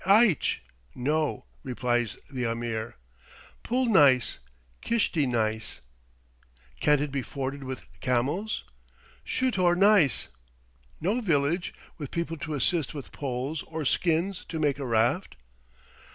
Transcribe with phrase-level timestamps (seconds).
[0.03, 0.63] "Eitch"
[0.95, 2.95] (no), replies the Ameer.
[3.61, 4.39] "Pull neis,
[4.81, 5.79] kishti neis."
[6.79, 8.63] "Can't it be forded with camels?"
[9.23, 10.29] "Shutor neis."
[10.99, 15.35] "No village, with people to assist with poles or skins to make a raft?"